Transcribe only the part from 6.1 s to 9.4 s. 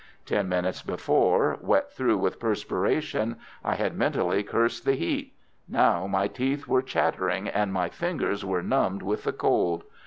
teeth were chattering and my fingers were numbed with the